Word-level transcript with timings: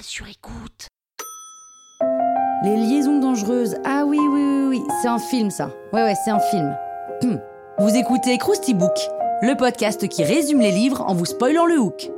sur 0.00 0.26
écoute. 0.28 0.88
Les 2.64 2.76
liaisons 2.76 3.18
dangereuses. 3.18 3.76
Ah 3.84 4.04
oui, 4.06 4.18
oui, 4.18 4.42
oui, 4.42 4.66
oui, 4.68 4.82
c'est 5.00 5.08
un 5.08 5.18
film 5.18 5.50
ça. 5.50 5.70
Ouais, 5.92 6.02
ouais, 6.02 6.14
c'est 6.24 6.30
un 6.30 6.38
film. 6.38 6.76
Vous 7.78 7.94
écoutez 7.94 8.38
Krusty 8.38 8.74
Book, 8.74 8.96
le 9.42 9.56
podcast 9.56 10.08
qui 10.08 10.24
résume 10.24 10.60
les 10.60 10.70
livres 10.70 11.02
en 11.02 11.14
vous 11.14 11.24
spoilant 11.24 11.66
le 11.66 11.78
hook. 11.78 12.10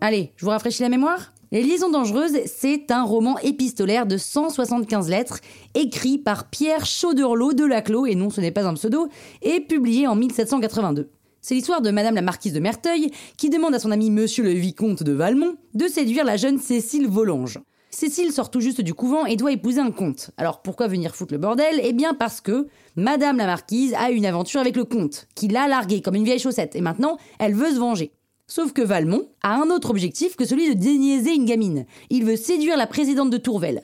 Allez, 0.00 0.32
je 0.36 0.44
vous 0.44 0.50
rafraîchis 0.50 0.82
la 0.82 0.88
mémoire 0.88 1.32
Les 1.50 1.62
Liaisons 1.62 1.90
dangereuses, 1.90 2.38
c'est 2.46 2.90
un 2.90 3.04
roman 3.04 3.38
épistolaire 3.38 4.06
de 4.06 4.18
175 4.18 5.08
lettres, 5.08 5.40
écrit 5.74 6.18
par 6.18 6.48
Pierre 6.50 6.84
Chauderlot 6.84 7.54
de 7.54 7.64
Laclos, 7.64 8.06
et 8.06 8.14
non 8.14 8.30
ce 8.30 8.40
n'est 8.40 8.50
pas 8.50 8.66
un 8.66 8.74
pseudo, 8.74 9.08
et 9.42 9.60
publié 9.60 10.06
en 10.06 10.14
1782. 10.14 11.10
C'est 11.46 11.54
l'histoire 11.54 11.82
de 11.82 11.90
Madame 11.90 12.14
la 12.14 12.22
Marquise 12.22 12.54
de 12.54 12.58
Merteuil 12.58 13.10
qui 13.36 13.50
demande 13.50 13.74
à 13.74 13.78
son 13.78 13.90
ami 13.90 14.10
Monsieur 14.10 14.42
le 14.42 14.52
Vicomte 14.52 15.02
de 15.02 15.12
Valmont 15.12 15.56
de 15.74 15.88
séduire 15.88 16.24
la 16.24 16.38
jeune 16.38 16.58
Cécile 16.58 17.06
Volange. 17.06 17.60
Cécile 17.90 18.32
sort 18.32 18.50
tout 18.50 18.62
juste 18.62 18.80
du 18.80 18.94
couvent 18.94 19.26
et 19.26 19.36
doit 19.36 19.52
épouser 19.52 19.80
un 19.80 19.90
comte. 19.90 20.30
Alors 20.38 20.62
pourquoi 20.62 20.88
venir 20.88 21.14
foutre 21.14 21.34
le 21.34 21.38
bordel? 21.38 21.82
Eh 21.82 21.92
bien 21.92 22.14
parce 22.14 22.40
que 22.40 22.66
Madame 22.96 23.36
la 23.36 23.44
Marquise 23.44 23.92
a 23.98 24.10
une 24.10 24.24
aventure 24.24 24.62
avec 24.62 24.74
le 24.74 24.84
comte, 24.84 25.28
qui 25.34 25.48
l'a 25.48 25.68
larguée 25.68 26.00
comme 26.00 26.14
une 26.14 26.24
vieille 26.24 26.38
chaussette, 26.38 26.76
et 26.76 26.80
maintenant 26.80 27.18
elle 27.38 27.52
veut 27.52 27.72
se 27.72 27.78
venger. 27.78 28.12
Sauf 28.46 28.72
que 28.72 28.80
Valmont 28.80 29.28
a 29.42 29.54
un 29.54 29.68
autre 29.68 29.90
objectif 29.90 30.36
que 30.36 30.46
celui 30.46 30.74
de 30.74 30.80
déniaiser 30.80 31.34
une 31.34 31.44
gamine. 31.44 31.84
Il 32.08 32.24
veut 32.24 32.36
séduire 32.36 32.78
la 32.78 32.86
présidente 32.86 33.28
de 33.28 33.36
Tourvel. 33.36 33.82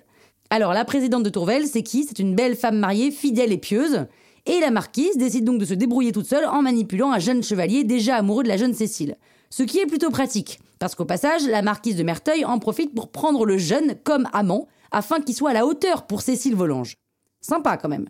Alors 0.49 0.73
la 0.73 0.87
présidente 0.87 1.25
de 1.25 1.31
Tourvel, 1.31 1.67
c'est 1.67 1.83
qui? 1.83 2.05
C'est 2.05 2.21
une 2.21 2.35
belle 2.35 2.57
femme 2.57 2.79
mariée, 2.79 3.11
fidèle 3.11 3.53
et 3.53 3.59
pieuse. 3.59 4.07
Et 4.47 4.61
la 4.61 4.71
marquise 4.71 5.17
décide 5.17 5.45
donc 5.45 5.59
de 5.59 5.65
se 5.65 5.75
débrouiller 5.75 6.13
toute 6.13 6.27
seule 6.27 6.47
en 6.47 6.63
manipulant 6.63 7.13
un 7.13 7.19
jeune 7.19 7.43
chevalier 7.43 7.85
déjà 7.85 8.17
amoureux 8.17 8.43
de 8.43 8.49
la 8.49 8.57
jeune 8.57 8.75
Cécile. 8.75 9.17
Ce 9.51 9.63
qui 9.63 9.79
est 9.79 9.87
plutôt 9.87 10.11
pratique, 10.11 10.61
parce 10.79 10.95
qu'au 10.95 11.05
passage, 11.05 11.47
la 11.47 11.63
marquise 11.63 11.97
de 11.97 12.03
Merteuil 12.03 12.45
en 12.45 12.59
profite 12.59 12.95
pour 12.95 13.11
prendre 13.11 13.45
le 13.45 13.59
jeune 13.59 13.97
comme 14.05 14.29
amant, 14.33 14.69
afin 14.93 15.21
qu'il 15.21 15.35
soit 15.35 15.51
à 15.51 15.55
la 15.55 15.67
hauteur 15.67 16.07
pour 16.07 16.23
Cécile 16.23 16.55
Volange. 16.55 16.95
Sympa 17.41 17.77
quand 17.77 17.89
même. 17.89 18.09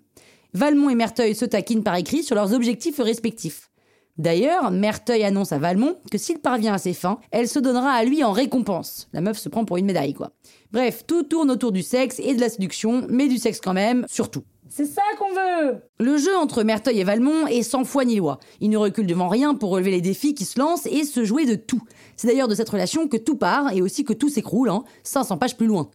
Valmont 0.55 0.91
et 0.91 0.95
Merteuil 0.95 1.35
se 1.35 1.45
taquinent 1.45 1.83
par 1.83 1.97
écrit 1.97 2.23
sur 2.23 2.35
leurs 2.35 2.53
objectifs 2.53 2.99
respectifs. 2.99 3.71
D'ailleurs, 4.19 4.71
Merteuil 4.71 5.25
annonce 5.25 5.53
à 5.53 5.59
Valmont 5.59 5.97
que 6.11 6.19
s'il 6.19 6.41
parvient 6.41 6.75
à 6.75 6.79
ses 6.79 6.93
fins, 6.93 7.21
elle 7.31 7.49
se 7.49 7.59
donnera 7.59 7.93
à 7.93 8.05
lui 8.05 8.23
en 8.23 8.33
récompense. 8.33 9.09
La 9.13 9.21
meuf 9.21 9.39
se 9.39 9.49
prend 9.49 9.65
pour 9.65 9.79
une 9.79 9.87
médaille, 9.87 10.15
quoi. 10.15 10.33
Bref, 10.73 11.05
tout 11.07 11.23
tourne 11.23 11.51
autour 11.51 11.73
du 11.73 11.83
sexe 11.83 12.19
et 12.19 12.35
de 12.35 12.41
la 12.41 12.51
séduction, 12.51 13.07
mais 13.09 13.29
du 13.29 13.39
sexe 13.39 13.61
quand 13.61 13.73
même, 13.73 14.05
surtout. 14.11 14.43
C'est 14.73 14.87
ça 14.87 15.03
qu'on 15.19 15.33
veut 15.33 15.83
Le 15.99 16.17
jeu 16.17 16.37
entre 16.37 16.63
Merteuil 16.63 17.01
et 17.01 17.05
Valmont 17.05 17.49
est 17.49 17.65
sans 17.65 17.83
foi 17.83 18.05
ni 18.05 18.15
loi. 18.15 18.39
Il 18.61 18.71
ne 18.71 18.77
recule 18.77 19.07
devant 19.07 19.27
rien 19.27 19.57
pour 19.57 19.71
relever 19.71 19.91
les 19.91 20.01
défis 20.01 20.33
qui 20.33 20.45
se 20.45 20.61
lancent 20.61 20.87
et 20.87 21.03
se 21.03 21.25
jouer 21.25 21.45
de 21.45 21.57
tout. 21.57 21.83
C'est 22.17 22.29
d'ailleurs 22.29 22.47
de 22.47 22.55
cette 22.55 22.69
relation 22.69 23.09
que 23.09 23.17
tout 23.17 23.35
part 23.35 23.73
et 23.73 23.83
aussi 23.83 24.05
que 24.05 24.13
tout 24.13 24.29
s'écroule, 24.29 24.69
hein, 24.69 24.85
500 25.03 25.39
pages 25.39 25.57
plus 25.57 25.67
loin. 25.67 25.91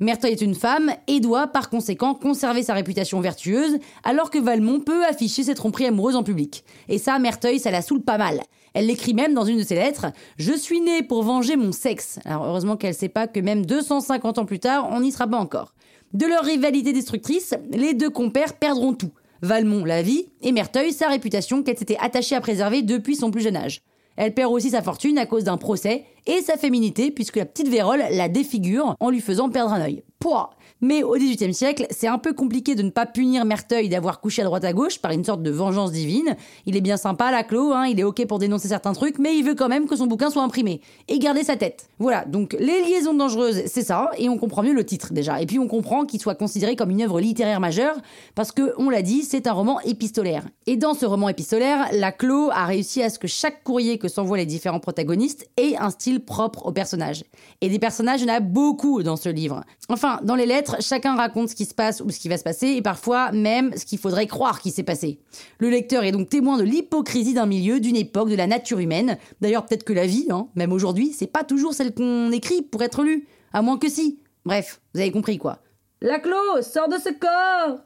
Merteuil 0.00 0.32
est 0.32 0.40
une 0.40 0.56
femme 0.56 0.90
et 1.06 1.20
doit 1.20 1.46
par 1.46 1.70
conséquent 1.70 2.14
conserver 2.14 2.64
sa 2.64 2.74
réputation 2.74 3.20
vertueuse, 3.20 3.78
alors 4.02 4.30
que 4.30 4.38
Valmont 4.38 4.80
peut 4.80 5.04
afficher 5.04 5.44
ses 5.44 5.54
tromperies 5.54 5.86
amoureuses 5.86 6.16
en 6.16 6.24
public. 6.24 6.64
Et 6.88 6.98
ça, 6.98 7.20
Merteuil, 7.20 7.60
ça 7.60 7.70
la 7.70 7.80
saoule 7.80 8.02
pas 8.02 8.18
mal. 8.18 8.42
Elle 8.74 8.88
l'écrit 8.88 9.14
même 9.14 9.34
dans 9.34 9.44
une 9.44 9.58
de 9.58 9.62
ses 9.62 9.76
lettres 9.76 10.06
Je 10.36 10.52
suis 10.52 10.80
née 10.80 11.04
pour 11.04 11.22
venger 11.22 11.54
mon 11.54 11.70
sexe. 11.70 12.18
Alors 12.24 12.44
heureusement 12.44 12.76
qu'elle 12.76 12.92
sait 12.92 13.08
pas 13.08 13.28
que 13.28 13.38
même 13.38 13.64
250 13.64 14.38
ans 14.38 14.44
plus 14.44 14.58
tard, 14.58 14.88
on 14.90 15.00
n'y 15.00 15.12
sera 15.12 15.28
pas 15.28 15.38
encore. 15.38 15.72
De 16.12 16.26
leur 16.26 16.44
rivalité 16.44 16.92
destructrice, 16.92 17.54
les 17.70 17.94
deux 17.94 18.10
compères 18.10 18.54
perdront 18.54 18.94
tout. 18.94 19.12
Valmont 19.42 19.84
la 19.84 20.02
vie 20.02 20.28
et 20.40 20.52
Merteuil 20.52 20.92
sa 20.92 21.08
réputation 21.08 21.62
qu'elle 21.62 21.76
s'était 21.76 21.98
attachée 22.00 22.34
à 22.34 22.40
préserver 22.40 22.82
depuis 22.82 23.16
son 23.16 23.30
plus 23.30 23.42
jeune 23.42 23.56
âge. 23.56 23.80
Elle 24.16 24.32
perd 24.32 24.52
aussi 24.52 24.70
sa 24.70 24.82
fortune 24.82 25.18
à 25.18 25.26
cause 25.26 25.44
d'un 25.44 25.58
procès 25.58 26.04
et 26.26 26.40
sa 26.40 26.56
féminité 26.56 27.10
puisque 27.10 27.36
la 27.36 27.44
petite 27.44 27.68
Vérole 27.68 28.02
la 28.10 28.28
défigure 28.28 28.94
en 28.98 29.10
lui 29.10 29.20
faisant 29.20 29.50
perdre 29.50 29.74
un 29.74 29.82
œil. 29.82 30.02
Pouah 30.18 30.50
mais 30.80 31.02
au 31.02 31.14
XVIIIe 31.14 31.54
siècle, 31.54 31.86
c'est 31.90 32.06
un 32.06 32.18
peu 32.18 32.32
compliqué 32.32 32.74
de 32.74 32.82
ne 32.82 32.90
pas 32.90 33.06
punir 33.06 33.44
Merteuil 33.44 33.88
d'avoir 33.88 34.20
couché 34.20 34.42
à 34.42 34.44
droite 34.44 34.64
à 34.64 34.72
gauche 34.72 34.98
par 34.98 35.12
une 35.12 35.24
sorte 35.24 35.42
de 35.42 35.50
vengeance 35.50 35.92
divine. 35.92 36.36
Il 36.66 36.76
est 36.76 36.80
bien 36.80 36.96
sympa, 36.96 37.30
la 37.30 37.44
Clos, 37.44 37.72
hein, 37.72 37.86
il 37.86 37.98
est 37.98 38.04
ok 38.04 38.26
pour 38.26 38.38
dénoncer 38.38 38.68
certains 38.68 38.92
trucs, 38.92 39.18
mais 39.18 39.36
il 39.36 39.44
veut 39.44 39.54
quand 39.54 39.68
même 39.68 39.86
que 39.86 39.96
son 39.96 40.06
bouquin 40.06 40.30
soit 40.30 40.42
imprimé 40.42 40.80
et 41.08 41.18
garder 41.18 41.44
sa 41.44 41.56
tête. 41.56 41.88
Voilà, 41.98 42.24
donc 42.24 42.56
les 42.58 42.82
liaisons 42.82 43.14
dangereuses, 43.14 43.62
c'est 43.66 43.82
ça, 43.82 44.10
et 44.18 44.28
on 44.28 44.36
comprend 44.36 44.62
mieux 44.62 44.74
le 44.74 44.84
titre 44.84 45.12
déjà. 45.12 45.40
Et 45.40 45.46
puis 45.46 45.58
on 45.58 45.68
comprend 45.68 46.04
qu'il 46.04 46.20
soit 46.20 46.34
considéré 46.34 46.76
comme 46.76 46.90
une 46.90 47.02
œuvre 47.02 47.20
littéraire 47.20 47.60
majeure 47.60 47.96
parce 48.34 48.52
que, 48.52 48.74
on 48.78 48.90
l'a 48.90 49.02
dit, 49.02 49.22
c'est 49.22 49.46
un 49.46 49.52
roman 49.52 49.80
épistolaire. 49.80 50.44
Et 50.66 50.76
dans 50.76 50.94
ce 50.94 51.06
roman 51.06 51.28
épistolaire, 51.28 51.88
la 51.92 52.12
Clos 52.12 52.50
a 52.50 52.66
réussi 52.66 53.02
à 53.02 53.10
ce 53.10 53.18
que 53.18 53.28
chaque 53.28 53.64
courrier 53.64 53.98
que 53.98 54.08
s'envoient 54.08 54.36
les 54.36 54.46
différents 54.46 54.80
protagonistes 54.80 55.48
ait 55.56 55.76
un 55.76 55.90
style 55.90 56.20
propre 56.20 56.66
au 56.66 56.72
personnage. 56.72 57.24
Et 57.60 57.68
des 57.68 57.78
personnages, 57.78 58.20
il 58.20 58.28
y 58.28 58.30
en 58.30 58.34
a 58.34 58.40
beaucoup 58.40 59.02
dans 59.02 59.16
ce 59.16 59.28
livre. 59.28 59.62
Enfin, 59.88 60.20
dans 60.22 60.34
les 60.34 60.46
lettres 60.46 60.65
chacun 60.80 61.16
raconte 61.16 61.50
ce 61.50 61.54
qui 61.54 61.64
se 61.64 61.74
passe 61.74 62.00
ou 62.00 62.10
ce 62.10 62.18
qui 62.18 62.28
va 62.28 62.38
se 62.38 62.44
passer, 62.44 62.68
et 62.68 62.82
parfois 62.82 63.32
même 63.32 63.76
ce 63.76 63.84
qu'il 63.84 63.98
faudrait 63.98 64.26
croire 64.26 64.60
qui 64.60 64.70
s'est 64.70 64.82
passé. 64.82 65.20
Le 65.58 65.70
lecteur 65.70 66.04
est 66.04 66.12
donc 66.12 66.28
témoin 66.28 66.56
de 66.56 66.62
l'hypocrisie 66.62 67.34
d'un 67.34 67.46
milieu, 67.46 67.80
d'une 67.80 67.96
époque, 67.96 68.30
de 68.30 68.36
la 68.36 68.46
nature 68.46 68.78
humaine. 68.78 69.18
D'ailleurs, 69.40 69.66
peut-être 69.66 69.84
que 69.84 69.92
la 69.92 70.06
vie, 70.06 70.26
hein, 70.30 70.48
même 70.54 70.72
aujourd'hui, 70.72 71.12
c'est 71.12 71.26
pas 71.26 71.44
toujours 71.44 71.74
celle 71.74 71.94
qu'on 71.94 72.30
écrit 72.32 72.62
pour 72.62 72.82
être 72.82 73.02
lue, 73.02 73.26
à 73.52 73.62
moins 73.62 73.78
que 73.78 73.88
si. 73.88 74.20
Bref, 74.44 74.80
vous 74.94 75.00
avez 75.00 75.12
compris 75.12 75.38
quoi. 75.38 75.58
La 76.00 76.18
Clos, 76.18 76.62
sors 76.62 76.88
de 76.88 76.96
ce 76.98 77.08
corps 77.08 77.78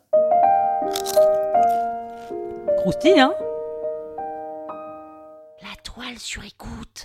Croustille, 2.78 3.20
hein? 3.20 3.34
La 5.62 5.76
toile 5.82 6.18
sur 6.18 6.42
écoute. 6.44 7.04